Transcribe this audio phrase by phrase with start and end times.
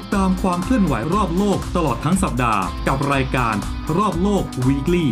[0.00, 3.54] ดตามความเคลื่อนไหวรอบโลกตลอดทั้งสัปดาห์ กับรายการ
[3.96, 5.06] รอบโลก Weekly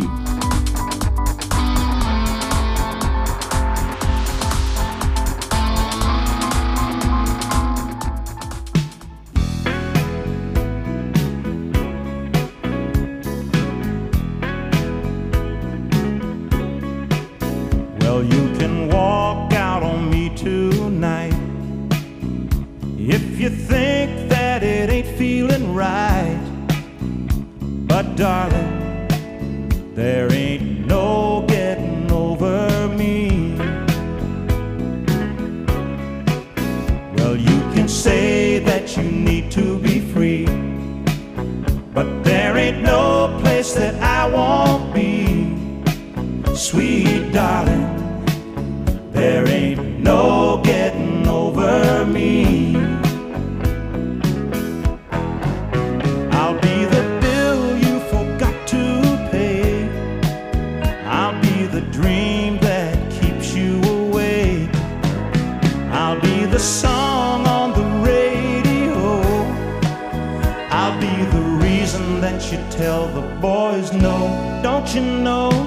[39.01, 40.45] you need to be free,
[41.93, 45.55] but there ain't no place that I won't be.
[46.55, 47.85] Sweet darling,
[74.95, 75.58] you know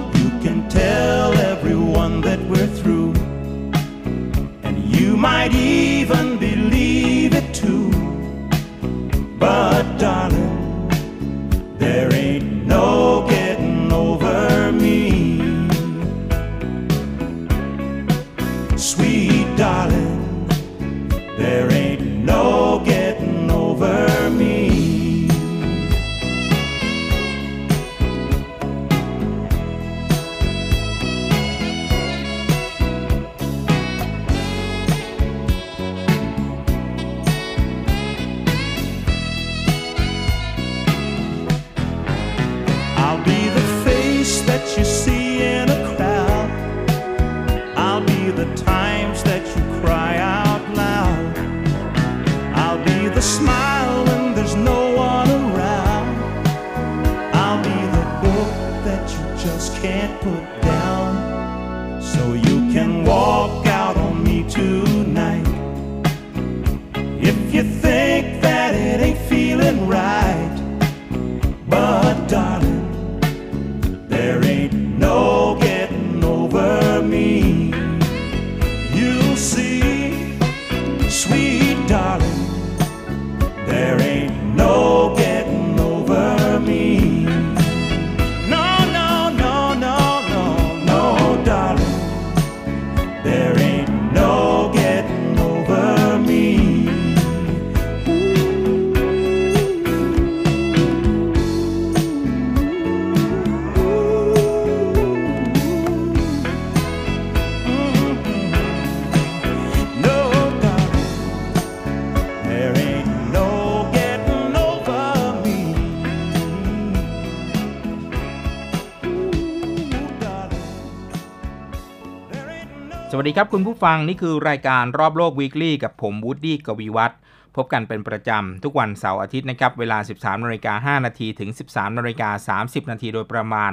[123.22, 127.18] วัสดีครับคุณผู้ฟังนี่คือรายการรอบโลก Weekly กับผมวูดดี้กวีวัฒน์
[127.56, 133.72] พบกันเป็นประจำ ทุกวันเสาร์อาทิตย์นะครับเวลา 13นาฬิกา5นาทีถึง 13นาฬิกา30 นาทีโดยประมาณ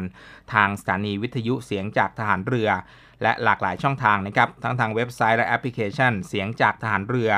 [0.53, 2.69] ทางสถานีวิทยุเสียงจากทหารเรือ
[3.21, 7.31] และหลากหลายช่องทางนะครับทั้งทางเว็บไซต์และแอปพลิเคชัน เสียงจากทหารเรือ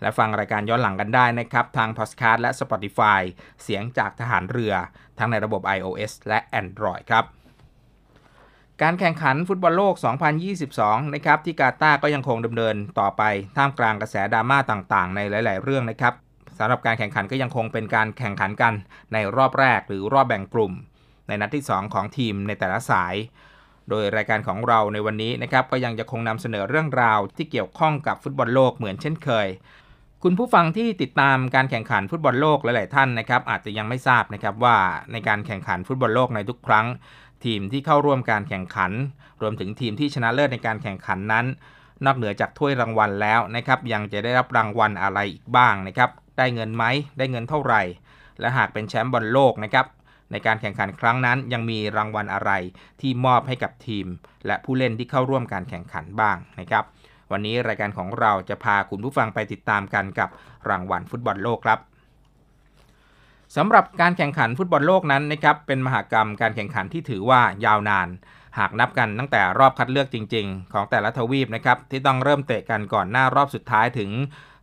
[0.00, 3.20] และฟังรายการย้อนหลังกันได้นะครับทาง Podcast และ Spotify
[3.62, 4.72] เสียงจากทหารเรือ
[5.18, 7.26] ทั้งในระบบ iOS และ Android ครับ
[8.82, 9.94] การแข่งขันฟุตบอลโลก
[10.54, 13.22] 2022 นะครับที่กาตาร์ก็ยังคงดำเนินต่อไป
[13.56, 16.14] ท่ามกลางกระแสดราม่าต่างๆ ในหลาย ๆ เรื่องนะครับ
[16.58, 18.74] สำหรับการแข่งขันก็ยังคงเป็นการแข่งขันกัน
[19.12, 20.72] ในรอบแรกหรือรอบแบ่งกลุ่ม
[21.28, 23.14] ในนัดที่ 2 ของทีมในแต่ละสาย
[23.90, 29.48] โดยรายการของเราในวันนี้นะครับก็ยังจะคงนำเสนอเรื่องราวที่เกี่ยวข้องกับฟุตบอลโลกเหมือนเช่นเคย
[30.24, 34.76] คุณผู้ฟังที่ติดตามการแข่งขันฟุตบอลโลกหลาย ๆ ท่านนะครับอาจจะยังไม่ทราบนะครับว่า
[35.12, 36.86] ในการแข่งขันฟุตบอลโลกในทุกครั้ง
[37.44, 38.92] ทีมที่เข้าร่วมการแข่งขัน
[39.42, 41.46] รวมถึงทีมที่ชนะเลิศในการแข่งขันนั้น
[42.04, 46.84] นอกเหนือจากถ้วยรางวัลแล้วนะครับ ยังจะได้รับรางวัลอะไรอีกบ้างนะครับ ได้เงินไหม
[47.18, 47.82] ได้เงินเท่าไหร่
[48.40, 49.86] และหากเป็นแชมป์บอลโลกนะครับ
[50.30, 52.50] ในการแข่งขันครั้งนั้น ยังมีรางวัลอะไร
[53.00, 54.06] ที่มอบให้กับทีม
[54.46, 56.84] และผู้เล่นที่เข้าร่วมการแข่งขันบ้างนะครับ
[57.32, 60.28] วันนี้รายการของเราจะพาคุณผู้ฟังไปติดตามกันกับ
[60.68, 61.78] รางวัลฟุตบอลโลกครับ
[63.56, 68.08] สำหรับการแข่งขันฟุตบอลโลกนั้นนะครับเป็นมหากรรมการแข่งขันที่ถือว่ายาวนาน
[68.58, 74.10] หากนับกันตั้งแต่รอบคัดเลือกจริง ๆ ของแต่ละทวีปนะครับที่ต้องเริ่มเตะกันก่อนหน้ารอบสุดท้ายถึง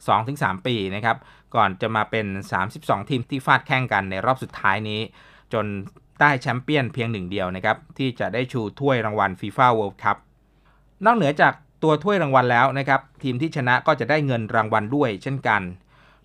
[0.07, 1.17] 2-3 ปีนะครับ
[1.55, 2.25] ก่อนจะมาเป็น
[2.67, 5.01] 32 ทีมที่ฟาดแข่งกันในรอบสุดท้ายนี้
[5.53, 5.65] จน
[6.21, 10.17] ได้แชมเปี้ยนเพียงหนึ่งเดียวนะครับที่จะได้ชูถ้วยรางวัล FIFA World Cup
[11.05, 11.53] นอกเหนือจาก
[11.83, 15.61] ตัวถ้วยรางวัลแล้วนะครับทีมที่ชนะก็จะได้เงินรางวัลด้วยเช่นกัน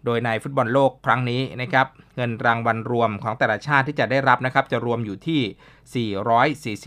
[0.04, 5.40] โดยในฟุตบอลโลกครั้งนี้นะครับเงินรางวัลรวมของแต่ละชาติที่จะได้รับนะครับจะรวมอยู่ที่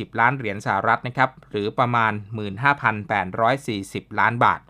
[0.10, 2.14] 440 ล้านเหรียญสหรัฐนะครับหรือประมาณ
[2.96, 4.62] 15,840 ล้านบาท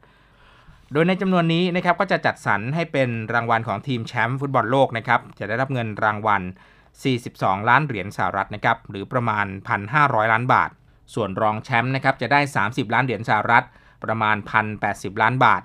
[0.93, 6.41] โดยในจำนวนนี้นะครับก็จะจัดสรรให้เป็นรางวัลของทีมแชมป์ฟุตบอลโลกนะครับจะได้รับเงินรางวัล
[7.05, 9.45] 42 ล้านเหรียญสหรัฐนะครับหรือประมาณ
[9.89, 10.69] 1,500 ล้านบาท
[11.13, 13.65] ส่วนรองแชมป์นะครับจะได้ 30 ล้านเหรียญสหรัฐ
[14.03, 14.35] ประมาณ
[14.79, 15.61] 1,080 ล้านบาท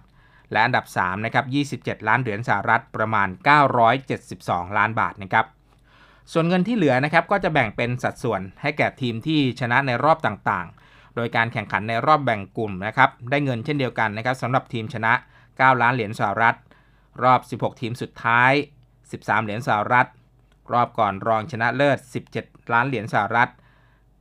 [0.53, 1.45] และอันดับ3นะครับ
[1.85, 3.29] 27 ล้านเหรียญสหรัฐประมาณ
[4.03, 5.47] 972 ล้านบาทนะครับ
[6.33, 15.13] ส่วนเงินที่เหลือนะครับก็จะแบ่งเป็นสัดส่วนให้แก่ทีมที่ชนะในรอบต่างๆ โดยการแข่งขันในรอบแบ่งกลุ่มนะครับได้เงินเช่นเดียวกันนะครับสำหรับทีมชนะ
[15.49, 16.57] 9 ล้านเหรียญสหรัฐ
[17.23, 18.53] รอบ 16 ทีมสุดท้าย
[18.99, 20.07] 13 เหรียญสหรัฐ
[20.73, 21.99] รอบก่อนรองชนะเลิศ
[22.37, 23.51] 17 ล้านเหรียญสหรัฐ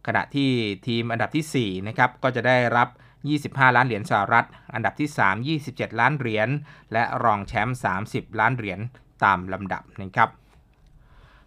[0.08, 0.50] ขณะที่
[0.88, 2.88] ทีมอันดับที่4นะครับก็จะได้รับ
[3.28, 6.50] 25 ล้านเหรียญสหรัฐ อันดับที่ 3 27 ล้านเหรียญ
[6.94, 7.78] และรองแชมป์
[8.08, 8.80] 30 ล้านเหรียญ
[9.24, 10.30] ตามลำดับนะครับ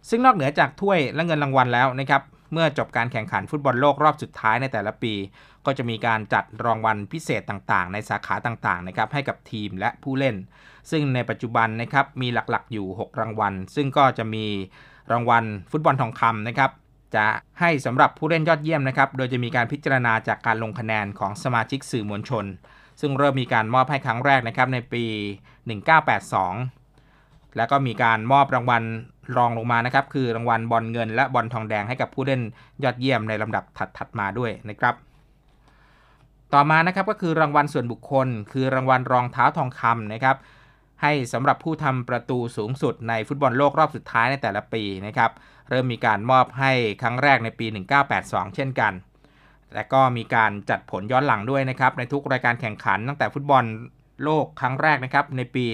[0.09, 2.21] ซึ่งนอกเหนือจากถ้วยและเงินรางวัลแล้วนะครับ
[2.53, 5.13] เมื่อจบการแข่งขันฟุตบอลโลกรอบสุดท้ายในแต่ละปี
[5.65, 10.35] ก็จะมีการจัดรางวัลพิเศษต่างๆ ในสาขาต่างๆ นะครับให้กับทีมและผู้เล่น
[10.91, 14.45] ซึ่งในปัจจุบันนะครับมีหลักๆ อยู่ 6 รางวัล ซึ่งก็จะมี
[15.11, 16.71] รางวัลฟุตบอลทองคำนะครับ
[17.15, 17.25] จะ
[17.59, 22.45] ให้สำหรับผู้เล่นยอดเยี่ยมนะครับ โดยจะมีการพิจารณาจากการลงคะแนนของสมาชิกสื่อมวลชน
[23.01, 25.03] ซึ่งเริ่มมีการมอบให้ครั้งแรกนะครับในปี
[25.91, 28.83] 1982 แล้วก็มีการมอบรางวัล
[29.37, 32.41] รองลงมานะครับ คือรางวัลบอลเงิน และบอลทองแดงให้กับผู้เล่น
[32.83, 33.63] ยอดเยี่ยมในลำดับ
[33.97, 34.95] ถัดๆมาด้วยนะครับ
[36.53, 40.35] ต่อมานะครับก็คือรางวัลส่วนบุคคล คือรางวัลรองเท้าทองคำนะครับ
[41.03, 45.31] ให้สำหรับผู้ทำประตูสูงสุดในฟุตบอลโลกรอบสุดท้ายในแต่ละปีนะครับ
[45.69, 46.71] เริ่มมีการมอบให้
[47.01, 47.65] ครั้งแรกในปี
[48.11, 48.93] 1982 เช่นกัน
[49.73, 53.63] และก็มีการจัดผลย้อนหลังด้วยนะครับ ในทุกรายการแข่งขันตั้งแต่ฟุตบอล
[54.23, 55.65] โลกครั้งแรกนะครับในปี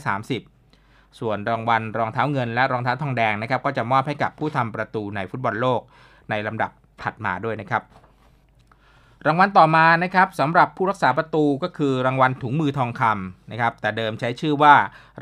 [0.00, 5.80] 1930 ส่วนรางวัลรองเท้าเงินและรองเท้าทองแดงนะครับ ก็จะมอบให้กับผู้ทำประตูในฟุตบอลโลก
[6.30, 6.70] ในลำดับ
[7.02, 7.82] ถัดมาด้วยนะครับ
[9.26, 14.74] รางวัลต่อมานะครับสำหรับผู้รักษาประตูก็คือรางวัลถุงมือทองคำนะครับแต่เดิมใช้ชื่อว่า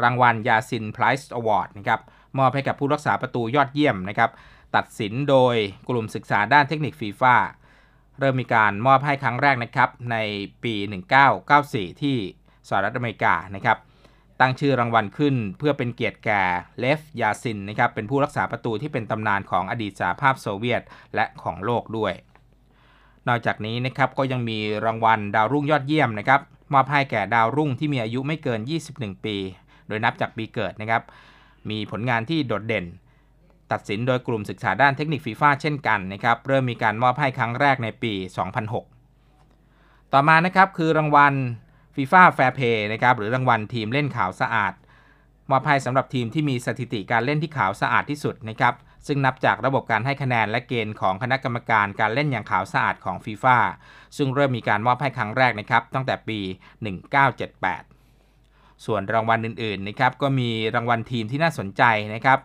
[0.02, 2.00] รางวัลยาชิน Prize Award นะครับ
[2.38, 4.30] มอบให้กับผู้รักษาประตูยอดเยี่ยมนะครับ
[4.76, 5.56] ตัดสินโดย
[5.88, 7.34] กลุ่มศึกษาด้านเทคนิคฟีฟ่า
[8.18, 10.16] เริ่มมีการมอบให้ครั้งแรกนะครับใน
[10.64, 10.74] ปี
[11.38, 12.16] 1994 ที่
[12.68, 13.78] สหรัฐอเมริกานะครับ
[14.40, 16.42] ตั้งชื่อรางวัลขึ้นเพื่อเป็นเกียรติแก่
[16.78, 20.82] เลฟยาซินนะครับเป็นผู้รักษาประตูที่เป็นตำนานของอดีตสหภาพโซเวียต
[21.14, 22.14] และของโลกด้วย
[23.28, 26.40] นอกจากนี้นะครับก็ยังมีรางวัลดาวรุ่งยอดเยี่ยมนะครับ
[26.72, 28.60] มอบให้แก่ดาวรุ่งที่มีอายุไม่เกิน
[28.92, 29.36] 21 ปี
[29.88, 31.02] โดยนับจากปีเกิดนะครับ
[31.70, 32.84] มีผลงานที่โดดเด่น
[33.72, 38.12] ตัดสินโดยกลุ่มศึกษาด้านเทคนิคฟีฟ่าเช่นกันนะครับเริ่มมีการมอบให้ครั้งแรกในปี
[39.32, 41.34] 2006 ต่อมานะครับคือรางวัล
[41.94, 44.72] ฟีฟ่าแฟร์เพย์นะครับหรือรางวัลทีมเล่นขาวสะอาด
[45.50, 48.74] มอบให้สำหรับทีมที่มีสถิติการเล่นที่ขาวสะอาดที่สุดนะครับ
[49.06, 53.58] ซึ่งนับจากระบบการให้คะแนนและเกณฑ์ของคณะกรรมการการเล่นอย่างขาวสะอาดของฟีฟ่า
[54.16, 56.38] ซึ่งเริ่มมีการมอบให้ครั้งแรกนะครับตั้งแต่ปี
[58.02, 61.82] 1978 ส่วนรางวัลอื่นๆนะครับก็มีรางวัลทีมที่น่าสนใจ
[62.14, 62.38] นะครับ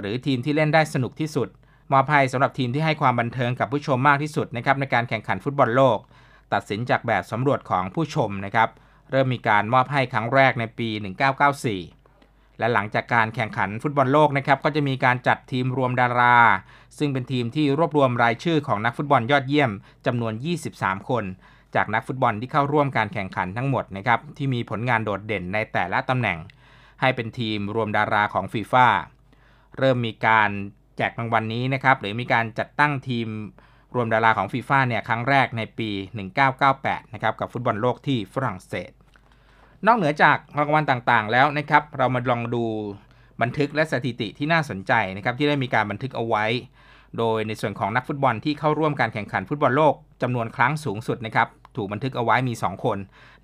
[0.00, 1.48] หรือทีมที่เล่นได้สนุกที่สุด
[1.92, 5.98] มอบให้สำหรับทีมที่ให้ความบันเทิงกับผู้ชมมากที่สุดนะครับในการแข่งขันฟุตบอลโลก
[6.52, 8.68] ตัดสินจากแบบสำรวจของผู้ชมนะครับ
[9.10, 10.88] เริ่มมีการมอบให้ครั้งแรกในปี
[11.52, 12.03] 1994
[12.58, 16.38] และหลังจากการแข่งขันฟุตบอลโลกนะครับก็จะมีการจัดทีมรวมดารา
[16.98, 19.70] ซึ่งเป็นทีมที่รวบรวมรายชื่อของนักฟุตบอลยอดเยี่ยม
[20.06, 20.32] จำนวน
[20.70, 21.24] 23 คน
[21.74, 26.38] จากนักฟุตบอลที่เข้าร่วมการแข่งขันทั้งหมดนะครับที่มีผลงานโดดเด่นในแต่ละตำแหน่ง
[27.00, 28.86] ให้เป็นทีมรวมดาราของฟีฟ่า
[29.78, 30.50] เริ่มมีการ
[30.96, 33.28] แจกรางวัลนนี้นะครับหรือมีการจัดตั้งทีม
[33.94, 35.90] รวมดาราของฟีฟ่าเนี่ยครั้งแรกในปี
[36.52, 38.92] 1998 นะครับกับฟุตบอลโลกที่ฝรั่งเศส
[39.86, 42.64] นอกเหนือจากรางวัลต่างๆ แล้วนะครับ เรามาลองดู
[43.42, 46.44] บันทึกและสถิติที่น่าสนใจนะครับที่ได้มีการบันทึกเอาไว้
[47.18, 52.98] โดยในส่วนของนักฟุตบอลที่เข้าร่วมการแข่งขันฟุตบอลโลกจำนวนครั้งสูงสุดนะครับถูกบันทึกเอาไว้มี 2 คน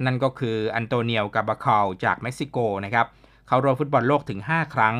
[0.04, 3.06] นั่นก็คืออันโตนิโอ การ์บาฆาลจากเม็กซิโกนะครับ
[3.47, 4.97] เข้าร่วมฟุตบอลโลกถึง 5 ครั้ง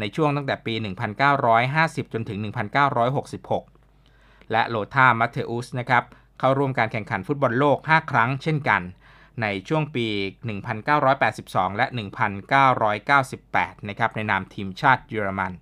[0.00, 0.74] ในช่วงตั้งแต่ปี
[1.44, 2.38] 1950 จนถึง
[3.64, 6.04] 1966 และโลธาร์ มัทเธอุสนะครับ
[6.38, 8.82] เข้าร่วมการแข่งขันฟุตบอลโลก 5 ครั้งเช่นกัน
[9.42, 10.06] ในช่วงปี
[10.92, 11.86] 1982 และ
[13.06, 15.52] 1998 นะครับ ในนามทีมชาติเยอรมัน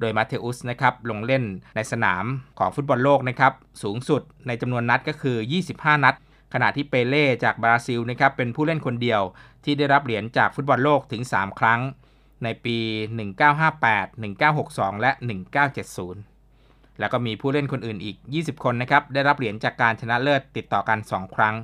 [0.00, 1.44] โดยมัทเธอุสนะครับลงเล่น
[1.76, 2.24] ในสนาม
[2.58, 3.52] ของฟุตบอลโลกนะครับ
[3.82, 5.36] สูงสุดในจำนวนนัดก็คือ
[5.70, 6.14] 25 นัด
[6.54, 9.20] ขณะที่เปเล่จากบราซิลนะครับเป็นผู้เล่นคนเดียว
[9.64, 11.80] ที่ได้รับเหรียญจากฟุตบอลโลกถึง 3 ครั้ง
[12.44, 12.76] ในปี
[13.48, 15.10] 1958 1962 และ
[16.20, 21.54] 1970แล้วก็มีผู้เล่นคนอื่นอีก 20 คนนะครับ ได้รับเหรียญจากการชนะเลิศติดต่อกัน 2 ครั้ง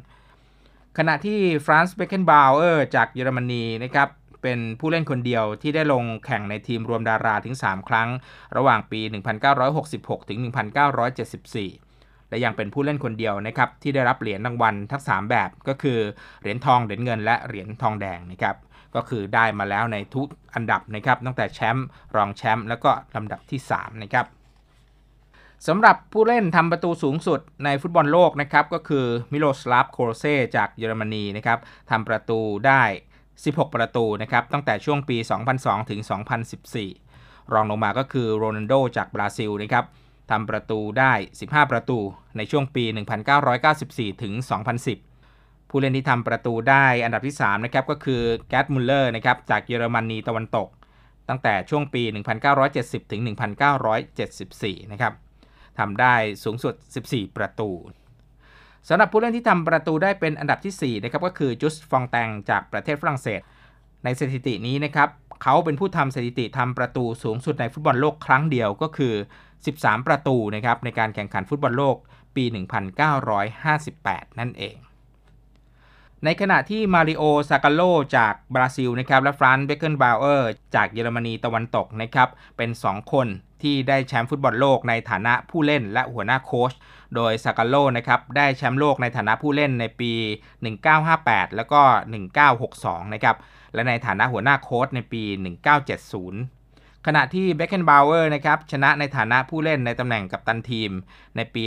[1.01, 4.09] ขณะที่ฟรานซ์เบเกนบาวเออร์จากเยอรมนีนะครับ
[4.43, 8.09] เป็นผู้เล่นคนเดียวที่ได้ลงแข่งในทีมรวมดาราถึง 3 ครั้ง
[8.57, 9.01] ระหว่างปี
[9.65, 10.39] 1966 ถึง
[11.35, 15.99] 1974 และยังเป็นผู้เล่นคนเดียวนะครับที่ได้รับเหรียญรางวัลทั้ง 3 แบบก็คือ
[16.41, 18.57] เหรียญทองเหรียญเงินและเหรียญทองแดงนะครับ
[18.95, 21.87] ก็คือได้มาแล้วในทุกอันดับนะครับตั้งแต่แชมป์
[22.17, 24.27] รองแชมป์แล้วก็ลำดับที่3นะครับ
[25.67, 30.25] สำหรับผู้เล่นทำประตูสูงสุดในฟุตบอลโลกนะครับก็คือมิโลสลาฟโครเซ
[30.57, 31.59] จากเยอรมนีนะครับ
[31.91, 32.83] ทำประตูได้
[33.29, 35.17] 16 ประตูนะครับตั้งแต่ช่วงปี
[35.55, 36.01] 2002 ถึง
[36.77, 39.85] 2014 รองลงมาก็คือโรนัลโดจากบราซิลนะครับ
[40.31, 41.13] ทำประตูได้
[41.43, 41.99] 15 ประตู
[42.37, 42.85] ในช่วงปี
[43.53, 44.35] 1994 ถึง
[45.03, 50.69] 2010 ผู้เล่นที่ทำประตูได้อันดับที่3นะครับก็คือแกร์ด มุลเลอร์นะครับจากเยอรมนีตะวันตก
[51.29, 52.03] ตั้งแต่ช่วงปี
[52.57, 53.21] 1970 ถึง
[54.07, 55.15] 1974 นะครับ
[55.79, 56.75] ทำได้สูงสุด
[57.07, 57.71] 14 ประตู
[58.89, 63.41] สำหรับผู้เล่นที่ทำประตูได้เป็นอันดับที่ 4 นะครับก็คือจุสต์ ฟงแตนจากประเทศฝรั่งเศส
[64.05, 65.09] ในสถิตินี้นะครับ
[65.43, 69.15] เขาเป็นผู้ทำสถิติทำประตูสูงสุดในฟุตบอลโลกครั้งเดียวก็คือ
[69.61, 71.97] 13 ประตูนะครับในการแข่งขันฟุตบอลโลก
[72.37, 72.45] ปี
[73.21, 74.77] 1958 นั่นเอง
[76.25, 77.83] ในขณะที่มาริโอ ซากาโล
[78.17, 83.27] จากบราซิลนะครับและฟรานซ์ เบคเคนบาวเออร์จากเยอรมนีตะวันตกนะครับเป็น 2 คน
[83.63, 86.73] ที่ได้แชมป์ฟุตบอลโลกในฐานะผู้เล่นและหัวหน้าโค้ช
[87.15, 90.13] โดยซากาโลนะครับได้แชมป์โลกในฐานะผู้เล่นในปี
[90.85, 91.81] 1958 แล้วก็
[92.49, 93.37] 1962 นะครับ
[93.75, 95.23] และในฐานะหัวหน้าโค้ชในปี
[96.11, 100.91] 1970 ขณะที่เบคเคนบาวเออร์นะครับชนะในฐานะผู้เล่นในตำแหน่งกัปตันทีม
[101.37, 101.63] ในปี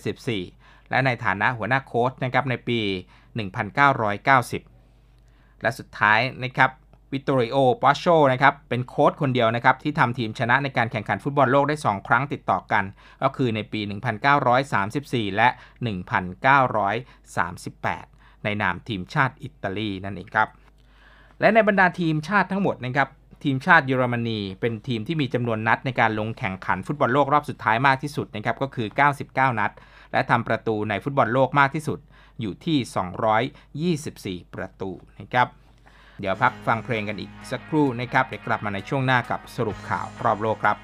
[0.00, 2.80] 1974 และในฐานะหัวหน้าโค้ชนะครับในปี
[3.60, 6.70] 1990 และสุดท้ายนะครับ
[7.12, 12.84] วิตโตริโอปอซโซนะครับ เป็นโค้ชคนเดียวนะครับ ที่ทำทีมชนะในการแข่งขันฟุตบอลโลกได้ 2 ครั้งติดต่อกัน
[13.22, 13.80] ก็คือในปี
[14.58, 15.48] 1934 และ
[16.76, 20.48] 1938 ในนามทีมชาติอิตาลีนั่นเองครับ
[21.40, 23.08] และในบรรดาทีมชาติทั้งหมดนะครับ
[23.44, 28.88] ทีมชาติเยอรมนีเป็นทีมที่มีจำนวนนัดในการลงแข่งขันฟุตบอลโลกรอบสุดท้ายมากที่สุดนะครับก็คือ
[29.22, 29.70] 99 นัด
[30.12, 31.98] และทำประตูในฟุตบอลโลกมากที่สุด
[32.40, 35.48] อยู่ที่ 224 ประตูนะครับ
[36.20, 40.76] เดี๋ยวพักฟังเพลงกันอีกสักครู่นะครับเดี๋ยวกลับมาในช่วงหน้ากับสรุปข่าวรอบโลกครับ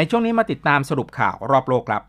[0.00, 2.02] ในช่วงนี้มาติดตามสรุปข่าวรอบโลกครับ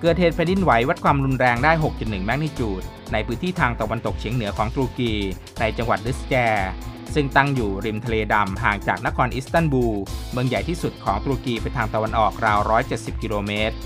[0.00, 2.82] เกิดเหตุแผ่นดินไหววัดความรุนแรงได้ 6.1 แมกนิจูด
[3.12, 5.12] ในพื้นที่ทางตะวันตกเฉียงเหนือของตุรกี
[5.60, 6.70] ในจังหวัดดิสแกร์
[7.14, 9.96] ซึ่งตั้งอยู่ริมทะเลดำห่างจากนครอิสตันบูล
[10.32, 12.58] เมืองใหญ่ที่สุดของตุรกีไปทางตะวันออกราว
[12.90, 13.76] 170 กิโลเมตร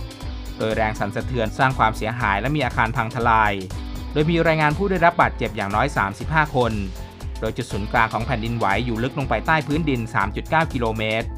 [0.58, 3.52] โดยแรงสั่นสะเทือนสร้างความเสียหายและมีอาคารพังทลาย
[4.12, 5.86] โดยมีรายงานผู้ได้รับบาดเจ็บอย่างน้อย
[6.20, 6.74] 35 คน
[7.40, 10.00] โดยจุดศูนย์กลางของแผ่นดินไหวอยู่ลึกลงไปใต้พื้นดิน
[10.36, 11.28] 3.9 กิโลเมตร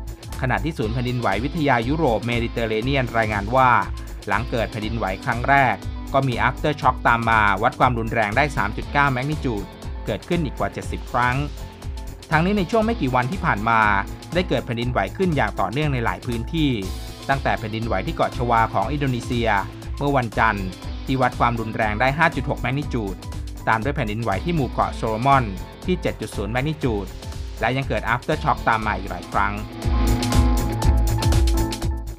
[0.40, 3.70] ขณะที่ศูนย์แผ่นดินไหววิทยายุโรปเมดิเตอร์เรเนียนรายงานว่า
[4.28, 5.74] หลังเกิดแผ่นดินไหวครั้งแรก
[6.12, 8.44] ก็มี aftershock ตามมาวัดความรุนแรงได้
[8.78, 9.64] 3.9 แมกนิจูด
[10.06, 11.36] เกิดขึ้นอีกกว่า 70 ครั้ง
[12.30, 13.80] ทั้งนี้ในช่วงไม่กี่วันที่ผ่านมา
[14.34, 16.70] ได้เกิดแผ่นดินไหวขึ้นอย่างต่อเนื่องในหลายพื้นที่
[17.28, 19.48] ตั้งแต่แผ่นดินไหวที่เกาะชวาของอินโดนีเซีย
[19.98, 20.66] เมื่อวันจันทร์
[21.06, 23.16] ที่วัดความรุนแรงได้ 5.6 แมกนิจูด
[23.68, 25.44] ตามด้วยแผ่นดินไหวที่หมู่เกาะโซโลมอน
[25.86, 27.06] ที่ 7.0 แมกนิจูด
[27.60, 29.52] และยังเกิด after shock ตามมาอีกหลายครั้ง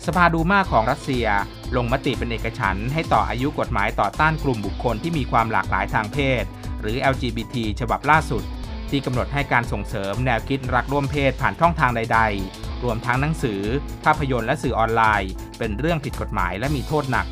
[0.05, 1.27] สภาดูมาของรัสเซีย
[1.75, 6.43] ลงมติเป็นเอกฉันท์ให้ต่ออายุกฎหมายต่อต้านกลุ่มบุคคลที่มีความหลากหลายทางเพศ
[6.81, 8.43] หรือ LGBT ฉบับล่าสุด
[8.89, 12.19] ที่กำหนดให้การส่งเสริมแนวคิดรักร่วมเพศผ่านช่องทางใด
[12.51, 13.62] ๆ รวมทั้งหนังสือ
[14.05, 17.25] ภาพยนตร์และสื่อออนไลน์ เป็นเรื่องผิดกฎหมายและมีโทษหนัก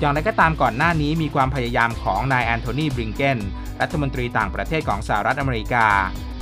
[0.00, 3.38] อย่างไรก็ตามก่อนหน้านี้มีความพยายามของนายแอนโทนีบริงเกน
[3.80, 5.86] รัฐมนตรีต่างประเทศของสหรัฐอเมริกา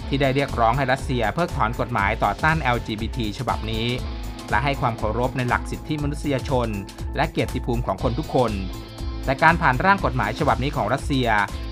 [0.09, 3.87] ที่ได้เรียกร้องให้รัสเซียเพิกถอนกฎหมายต่อต้าน LGBT ฉบับนี้
[4.51, 6.69] และให้ความเคารพในหลักสิทธิมนุษยชน
[7.17, 8.53] และเกียรติภูมิของคนทุกคน
[9.25, 11.29] แต่การผ่านร่างกฎหมายฉบับนี้ของรัสเซีย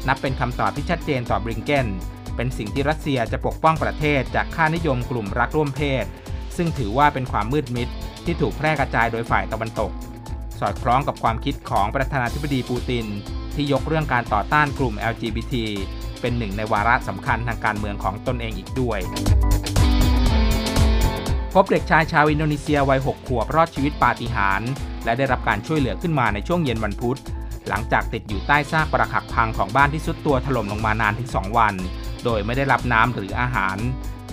[0.08, 1.86] นับเป็นคำตอบที่ชัดเจนต่อบริงเกน
[2.36, 6.04] เป็นสิ่งที่รัสเซียจะปกป้องประเทศจากค่านิยมกลุ่มรักร่วมเพศ
[6.56, 7.88] ซึ่งถือว่าเป็นความมืดมิด
[8.24, 9.92] ที่ถูกแพร่กระจายโดยฝ่ายตะวันตก
[10.60, 13.06] สอดคล้องกับความคิดของประธานาธิบดีปูติน
[13.54, 15.54] ที่ยกเรื่องการต่อต้านกลุ่ม LGBT
[16.20, 18.98] เป็นหนึ่งในวาระสำคัญทางการเมืองของตนเองอีกด้วย
[21.54, 24.70] พบเด็กชายชาวอินโดนีเซียวัย 6 ขวบรอดชีวิตปาฏิหาริย์
[25.04, 27.18] และได้รับการช่วยเหลือขึ้นมาในช่วงเย็นวันพุธ
[27.68, 31.74] หลังจากติดอยู่ใต้ซากปรักหักพังของบ้านที่สุดตัวถล่มลงมานานถึง 2 วัน
[32.24, 33.76] โดยไม่ได้รับน้ำหรืออาหาร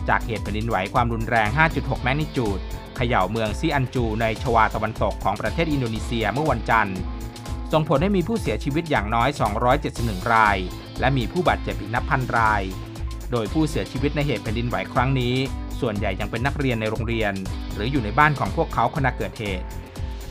[0.10, 2.60] จากเหตุแผ่นดินไหวความรุนแรง 5.6 แมกนิจูด
[3.02, 6.98] ขย่าเมืองซีอันจูในชวาตะวันตกของประเทศอินโดนีเซียเมื่อวันจันทร์
[7.72, 9.30] ส่งผลให้มีผู้เสียชีวิตอย่างน้อย
[9.82, 10.58] 271 ราย
[11.00, 12.62] และมีผู้บาดเจ็บอีกนับพันราย
[13.32, 15.36] โดยผู้เสียชีวิตในเหตุแผ่นดินไหวครั้งนี้
[15.80, 17.34] ส่วนใหญ่ยังเป็นนักเรียนในโรงเรียน
[17.76, 19.66] หรืออยู่ในบ้านของพวกเขาขณะเกิดเหตุ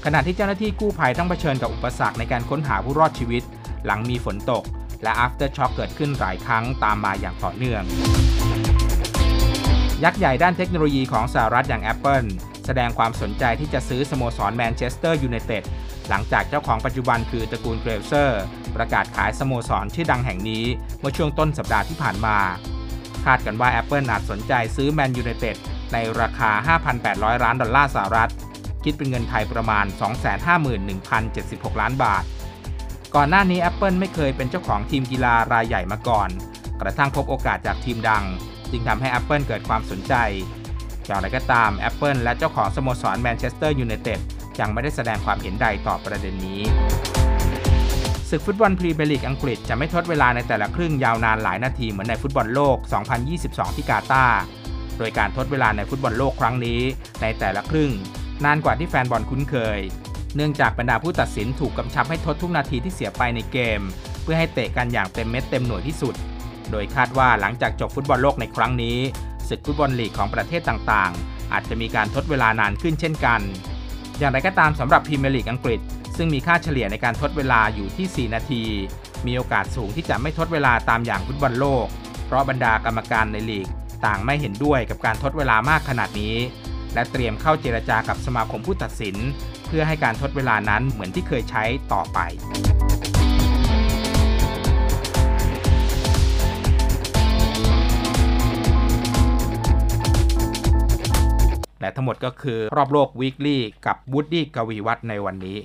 [0.05, 3.43] ขณะที่เจ้าหน้าที่กู้ภัยต้องเผชิญกับอุปสรรคในการค้นหาผู้รอดชีวิต
[3.85, 4.63] หลังมีฝนตก
[5.03, 7.83] และ aftershock เกิดขึ้นหลายครั้งตามมาอย่างต่อเนื่อง
[10.05, 12.29] ยักษ์ใหญ่ด้านเทคโนโลยีของสหรัฐอย่าง Apple
[12.79, 15.63] แสดงความสนใจที่จะซื้อสโมสรแมนเชสเตอร์ยูไนเต็ด
[16.09, 18.43] หลังจากเจ้าของปัจจุบันคือตระกูลเกลเซอร์
[18.77, 20.65] ประกาศขายสโมสรชื่อดังแห่งนี้
[21.01, 22.39] เมื่อช่วงต้นสัปดาห์ที่ผ่านมา
[23.25, 25.57] คาดกันว่า Apple อาจสนใจซื้อแมนยูไนเต็ด
[25.93, 28.31] ในราคา 5,800 ล้านดอลลาร์สหรัฐ
[28.85, 29.87] คิดเป็นเงินไทยประมาณ
[30.63, 32.25] 251,076 ล้านบาท
[33.15, 36.29] ก่อนหน้านี้ Apple ไม่เคยเป็นเจ้าของทีมกีฬารายใหญ่มาก่อน
[36.81, 38.25] กระทั่งพบโอกาสจากทีมดัง
[38.71, 40.15] จึงทำให้ Apple เกิดความสนใจ
[41.07, 44.21] อย่างไรก็ตาม Apple และเจ้าของสโมสรแมนเชสเตอร์ยูไนเต็ด
[44.61, 46.63] ยังไม่ได้แสดงความเห็นใดต่อประเด็นนี้
[48.31, 52.77] ศึกฟุตบอลพรีเมียร์ลีกอังกฤษจะไม่ทดเวลาในแต่ละครึ่งยาวนานหลายนาทีเหมือนในฟุตบอลโลก
[53.27, 54.41] 2022 ที่กาตาร์
[54.99, 56.81] โดยการทดเวลาในฟุตบอลโลกครั้งนี้
[57.23, 57.91] ในแต่ละครึ่ง
[58.45, 59.79] นานกว่าที่แฟนบอลคุ้นเคย
[60.37, 63.81] เนื่องจากบรรดาผู้ตัดสินถูกกำชับให้ทดทุกนาทีที่เสียไปในเกม
[64.23, 66.15] เพื่อให้เตะกันอย่างเต็มเม็ดเต็มหน่วยที่สุด
[66.71, 68.99] โดยคาดว่าหลังจากจบฟุตบอลโลกในครั้งนี้
[69.51, 73.41] ศึกฟุตบอลลีกของประเทศต่างๆ อาจจะมีการทดเวลานานขึ้นเช่นกัน
[74.19, 75.81] อย่างไรก็ตามสำหรับพรีเมียร์ลีกอังกฤษ
[76.17, 78.63] ซึ่งมีค่าเฉลี่ยในการทดเวลาอยู่ที่ 4 นาที
[79.27, 81.87] มีโอกาสสูงที่จะไม่ทดเวลาตามอย่างฟุตบอลโลก
[82.27, 83.67] เพราะบรรดากรรมการในลีก
[84.07, 86.37] ต่างไม่เห็นด้วยกับการทดเวลามากขนาดนี้
[86.95, 89.17] และเตรียมเข้าเจรจากับสมาคมผู้ตัดสิน
[89.67, 92.19] เพื่อให้การทดเวลานั้นเหมือนที่เคยใช้ต่อไป
[101.81, 105.59] และทั้งหมดก็คือรอบโลก Weekly กับวูดดี้กวีวัฒน์ในวันนี้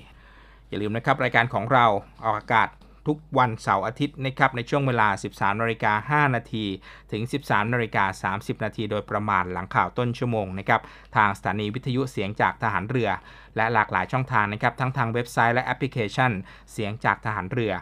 [0.67, 1.85] อย่าลืมนะครับ รายการของเรา
[2.23, 2.69] ออกอากาศ
[3.07, 6.65] ทุกวันเสาร์อาทิตย์นะครับในช่วงเวลา 13นาฬิกา5นาที
[7.11, 10.81] ถึง 13นาฬิกา30นาทีโดยประมาณหลังข่าวต้นชั่วโมงนะครับ
[11.15, 13.09] ทางสถานีวิทยุเสียงจากทหารเรือ
[13.55, 16.31] และหลากหลายช่องทางนะครับทั้งทางเว็บไซต์และแอปพลิเคชัน
[16.71, 17.73] เสียงจากทหารเรือ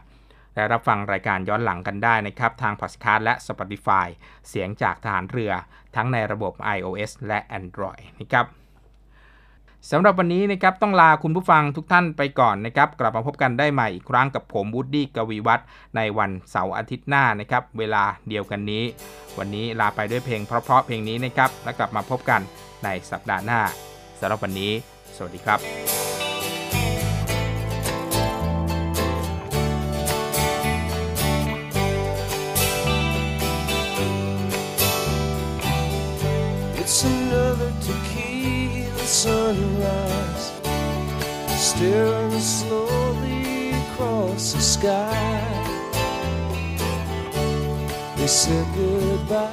[0.56, 4.08] และรับฟังรายการย้อนหลังกันได้นะครับ ทางพอดแคสต์และ Spotify
[4.50, 5.52] เสียงจากทหารเรือ
[5.96, 8.48] ทั้งในระบบ iOS และ Android นะครับ
[9.92, 18.84] สำหรับวันนี้นะครับต้องลาคุณผู้ฟังทุกท่านไปก่อนนะครับ กลับมาพบกันได้ใหม่อีกครั้งกับผมวูดดี้กวีวัฒน์ในวันเสาร์อาทิตย์หน้านะครับ เวลาเดียวกันนี้
[19.38, 22.42] วันนี้ลาไปด้วยเพลงเพราะๆเพลงนี้นะครับ แล้วกลับมาพบกัน
[22.84, 23.62] ในสัปดาห์หน้า
[24.20, 24.72] สำหรับวันนี้
[25.16, 26.22] สวัสดีครับ
[39.84, 40.52] sunrise,
[41.58, 45.50] staring slowly across the sky.
[48.17, 49.52] They said goodbye.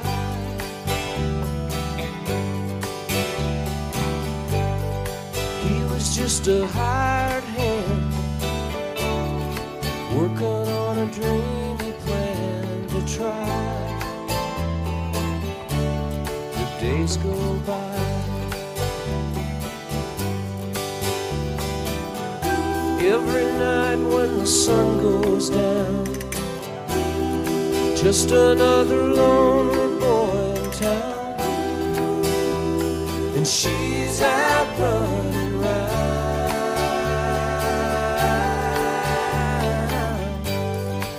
[5.63, 8.13] He was just a hired hand,
[10.15, 13.47] working on a dream he planned to try
[16.57, 17.90] the days go by.
[23.11, 26.05] Every night when the sun goes down,
[27.93, 31.41] just another lonely boy in town,
[33.35, 36.01] and she's out running round.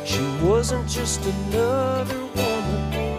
[0.09, 3.19] She wasn't just another woman.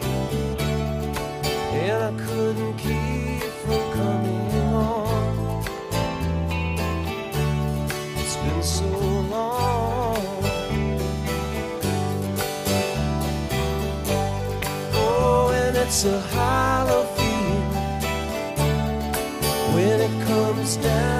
[1.83, 3.12] And I couldn't keep
[15.93, 17.69] it's a hollow feeling
[19.75, 21.12] when it comes down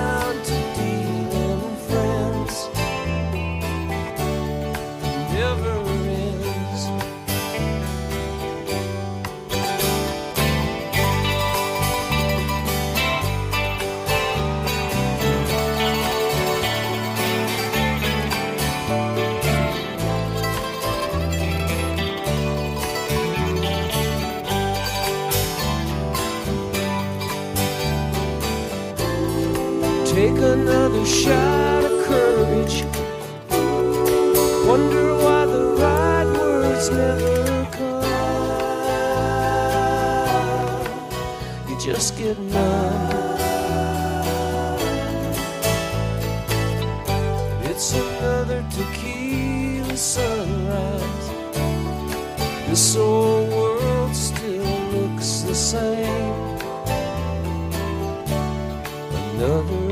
[59.44, 59.83] 的路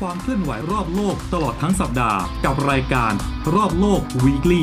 [0.00, 3.12] ความเคลื่อนไหวรอบโลกตลอดทั้งสัปดาห์ กับรายการ
[3.54, 4.62] รอบโลก Weekly